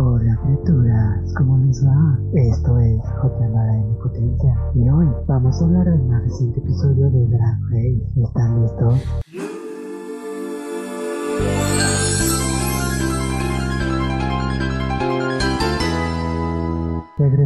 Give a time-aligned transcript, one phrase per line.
[0.00, 2.16] Hola criaturas, ¿cómo les va?
[2.32, 3.02] Esto es
[3.74, 8.06] en Potencia y hoy vamos a hablar del más reciente episodio de Drag Race.
[8.14, 9.47] ¿Están listos?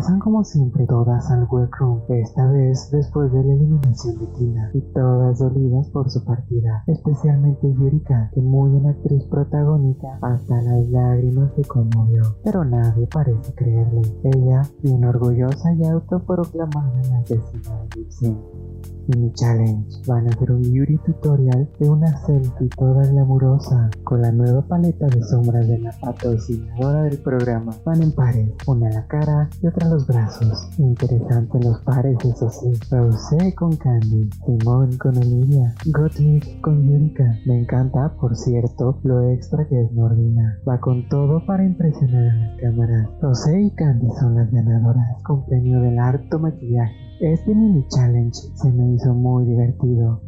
[0.02, 4.80] Regresan como siempre todas al workroom, esta vez después de la eliminación de Tina, y
[4.92, 11.52] todas dolidas por su partida, especialmente Yurika, que muy en actriz protagónica hasta las lágrimas
[11.54, 14.02] se conmovió, pero nadie parece creerle.
[14.24, 18.71] Ella, bien orgullosa y autoproclamada la asesina de.
[19.08, 19.86] Mini Challenge.
[20.06, 25.06] Van a hacer un beauty tutorial de una selfie toda glamurosa con la nueva paleta
[25.06, 27.74] de sombras de la patrocinadora del programa.
[27.84, 30.68] Van en pares, una a la cara y otra a los brazos.
[30.78, 32.72] Interesante los pares, eso sí.
[32.90, 37.38] Rosé con Candy, Simón con Olivia, Gottlieb con Yurika.
[37.46, 40.58] Me encanta, por cierto, lo extra que es Nordina.
[40.68, 43.08] Va con todo para impresionar a las cámaras.
[43.20, 47.11] Rosé y Candy son las ganadoras con premio del harto maquillaje.
[47.22, 50.20] Este mini challenge se me hizo muy divertido.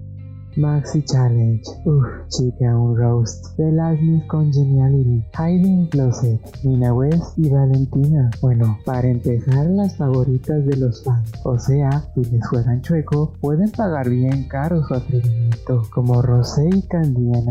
[0.57, 7.51] Maxi Challenge, uff, chica, un roast de las Miss Congeniality, Hiding Closet, Nina West y
[7.51, 8.31] Valentina.
[8.41, 11.33] Bueno, para empezar, las favoritas de los fans.
[11.45, 16.83] O sea, si les juegan chueco, pueden pagar bien caro su atrevimiento, como Rosé y
[16.83, 17.45] Candy en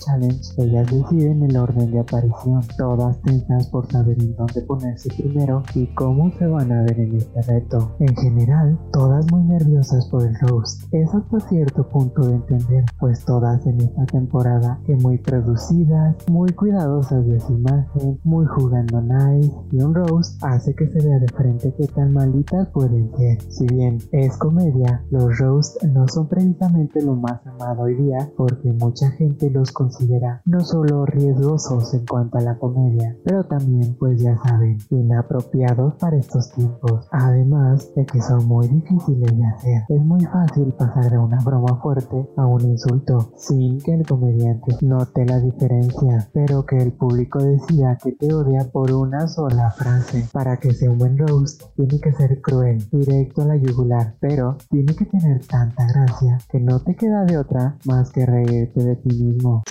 [0.00, 5.62] Challenge, ellas deciden el orden de aparición, todas tensas por saber en dónde ponerse primero
[5.74, 7.94] y cómo se van a ver en este reto.
[8.00, 10.82] En general, todas muy nerviosas por el roast.
[10.92, 16.50] Es hasta cierto punto de entender, pues todas en esta temporada que muy producidas, muy
[16.52, 21.28] cuidadosas de su imagen, muy jugando nice y un roast hace que se vea de
[21.28, 23.40] frente que tan malitas pueden ser.
[23.50, 28.72] Si bien es comedia, los roasts no son precisamente lo más amado hoy día porque
[28.72, 34.20] mucha gente los considera no solo riesgosos en cuanto a la comedia, pero también, pues
[34.20, 37.06] ya saben, inapropiados para estos tiempos.
[37.10, 39.82] Además de que son muy difíciles de hacer.
[39.88, 44.76] Es muy fácil pasar de una broma fuerte a un insulto sin que el comediante
[44.80, 50.28] note la diferencia, pero que el público decida que te odia por una sola frase.
[50.32, 54.56] Para que sea un buen roast, tiene que ser cruel, directo a la yugular, pero
[54.70, 58.96] tiene que tener tanta gracia que no te queda de otra más que reírte de
[58.96, 59.62] ti mismo.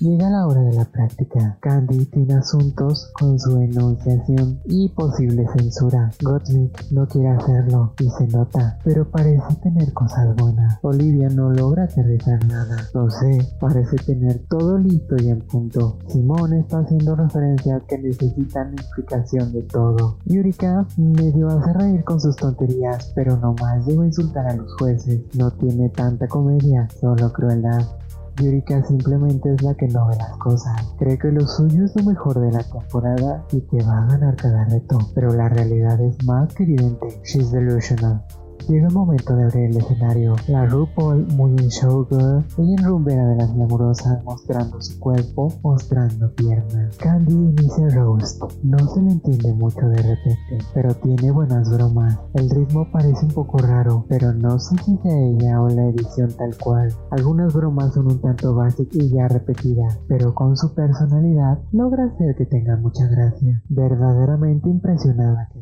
[0.00, 1.58] Llega la hora de la práctica.
[1.60, 6.10] Candy tiene asuntos con su enunciación y posible censura.
[6.22, 10.78] Gottlieb no quiere hacerlo y se nota, pero parece tener cosas buenas.
[10.80, 12.88] Olivia no logra aterrizar nada.
[12.94, 15.98] No sé, parece tener todo listo y en punto.
[16.08, 20.16] Simón está haciendo referencias que necesitan explicación de todo.
[20.24, 24.72] Yurika medio hace reír con sus tonterías, pero no más llegó a insultar a los
[24.78, 25.20] jueces.
[25.34, 27.86] No tiene tanta comedia, solo crueldad.
[28.36, 30.76] Yurika simplemente es la que no ve las cosas.
[30.98, 34.36] Cree que lo suyo es lo mejor de la temporada y que va a ganar
[34.36, 37.20] cada reto, pero la realidad es más que evidente.
[37.24, 38.22] She's delusional.
[38.70, 40.36] Llega el momento de abrir el escenario.
[40.46, 46.32] La RuPaul muy en showgirl, ella en rumbera de las glamurosas mostrando su cuerpo, mostrando
[46.36, 46.96] piernas.
[46.98, 48.40] Candy inicia el roast.
[48.62, 52.16] No se le entiende mucho de repente, pero tiene buenas bromas.
[52.34, 56.30] El ritmo parece un poco raro, pero no sé si sea ella o la edición
[56.38, 56.94] tal cual.
[57.10, 62.36] Algunas bromas son un tanto básicas y ya repetidas, pero con su personalidad logra hacer
[62.36, 63.60] que tenga mucha gracia.
[63.68, 65.60] Verdaderamente impresionada que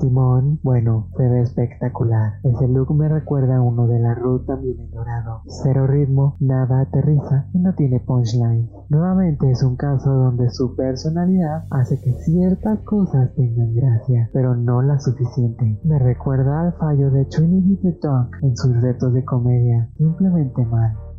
[0.00, 2.40] Simón, bueno, se ve espectacular.
[2.42, 5.42] Ese look me recuerda a uno de la ruta bien en dorado.
[5.62, 8.70] Cero ritmo, nada aterriza y no tiene punchline.
[8.88, 14.80] Nuevamente es un caso donde su personalidad hace que ciertas cosas tengan gracia, pero no
[14.80, 15.78] la suficiente.
[15.84, 21.09] Me recuerda al fallo de Trinity the Dog en sus retos de comedia, simplemente mal.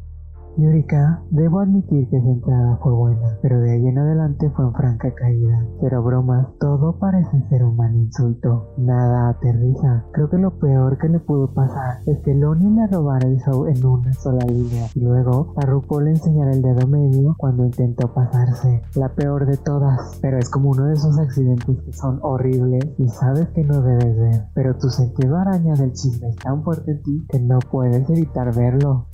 [0.58, 4.74] Yurika, debo admitir que esa entrada fue buena, pero de ahí en adelante fue en
[4.74, 5.66] franca caída.
[5.80, 8.74] Pero bromas, todo parece ser un mal insulto.
[8.78, 10.06] Nada aterriza.
[10.12, 13.66] Creo que lo peor que le pudo pasar es que Lonnie le robara el show
[13.66, 14.88] en una sola línea.
[14.94, 18.82] Y luego a RuPaul le enseñara el dedo medio cuando intentó pasarse.
[18.96, 20.20] La peor de todas.
[20.22, 24.18] Pero es como uno de esos accidentes que son horribles y sabes que no debes
[24.18, 24.44] ver.
[24.54, 28.54] Pero tu sentido araña del chisme es tan fuerte en ti que no puedes evitar
[28.54, 29.08] verlo.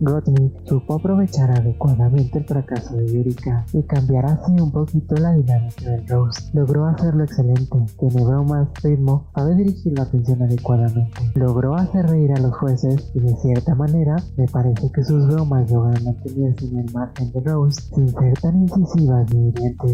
[0.00, 5.90] Gottlieb supo aprovechar adecuadamente el fracaso de Yurika y cambiar así un poquito la dinámica
[5.90, 6.54] del roast.
[6.54, 11.32] Logró hacerlo excelente, tiene bromas, ritmo, sabe dirigir la atención adecuadamente.
[11.34, 15.70] Logró hacer reír a los jueces y de cierta manera me parece que sus bromas
[15.70, 19.92] logran mantenerse en el margen de roast sin ser tan incisivas ni hirientes.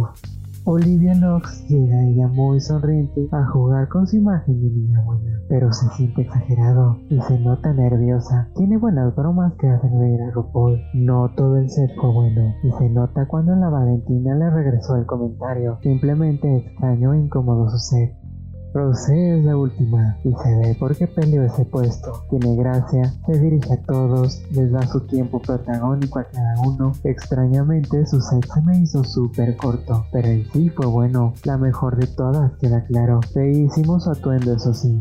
[0.65, 5.73] Olivia Lux llega ella muy sonriente a jugar con su imagen de niña buena, pero
[5.73, 8.49] se siente exagerado y se nota nerviosa.
[8.55, 10.81] Tiene buenas bromas que hacen reír a RuPaul.
[10.95, 15.05] No todo el set fue bueno y se nota cuando la Valentina le regresó el
[15.05, 15.79] comentario.
[15.83, 18.22] Simplemente extraño e incómodo su set.
[18.75, 22.25] Rosé es la última y se ve por qué peleó ese puesto.
[22.31, 26.93] Tiene gracia, se dirige a todos, les da su tiempo protagónico a cada uno.
[27.05, 31.97] Extrañamente su set se me hizo súper corto, pero en sí fue bueno, la mejor
[31.97, 33.21] de todas queda claro.
[33.35, 35.01] Feísimo su atuendo eso sí.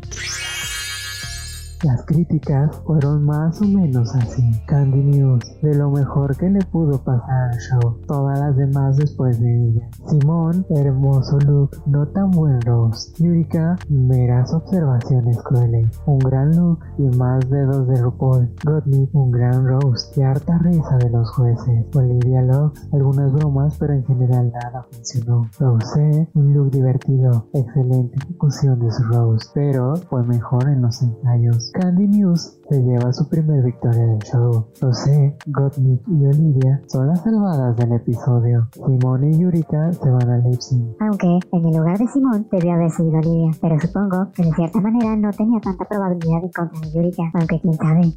[1.83, 4.44] Las críticas fueron más o menos así.
[4.68, 7.98] Candy News, de lo mejor que le pudo pasar al show.
[8.06, 9.89] Todas las demás después de ella.
[10.06, 13.18] Simón, hermoso look, no tan buen roast.
[13.19, 15.89] Yurika, meras observaciones crueles.
[16.06, 18.54] Un gran look y más dedos de RuPaul.
[18.63, 21.88] Gottlieb, un gran roast y harta risa de los jueces.
[21.95, 25.50] Olivia Lux, algunas bromas, pero en general nada funcionó.
[25.60, 27.48] Rosé, un look divertido.
[27.54, 31.71] Excelente ejecución de su roast, pero fue mejor en los ensayos.
[31.74, 34.66] Candy News se lleva su primer victoria del show.
[34.82, 38.68] Rosé, Gottmik y Olivia son las salvadas del episodio.
[38.74, 40.60] Simone y Yurika se van a lip
[41.00, 44.82] Aunque en el lugar de Simón debió haber sido Olivia, pero supongo que de cierta
[44.82, 48.14] manera no tenía tanta probabilidad en contra de Yurika, aunque quién sabe.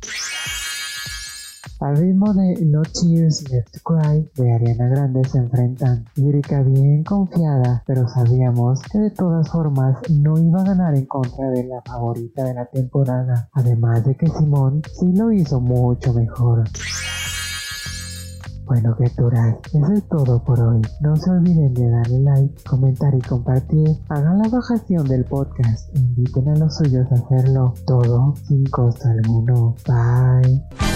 [1.85, 6.07] Al ritmo de No Tears Left to Cry de Ariana Grande se enfrentan.
[6.17, 11.51] Yurika bien confiada, pero sabíamos que de todas formas no iba a ganar en contra
[11.51, 13.51] de la favorita de la temporada.
[13.53, 16.65] Además de que Simón sí lo hizo mucho mejor.
[18.65, 20.81] Bueno, criaturas, eso es todo por hoy.
[21.03, 23.99] No se olviden de darle like, comentar y compartir.
[24.09, 29.77] Hagan la bajación del podcast inviten a los suyos a hacerlo todo sin costo alguno.
[29.87, 30.94] Bye.